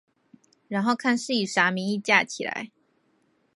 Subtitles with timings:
[0.67, 2.71] 然後看是以啥名義架起來